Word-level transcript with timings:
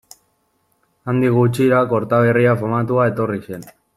Handik 1.13 1.35
gutxira, 1.35 1.83
Kortaberria 1.93 2.57
famatua 2.65 3.09
etorri 3.13 3.41
zen. 3.51 3.71